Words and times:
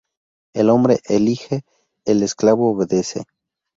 El 0.55 0.71
hombre 0.71 0.99
elige, 1.07 1.61
el 2.07 2.23
esclavo 2.23 2.71
obedece 2.71 3.23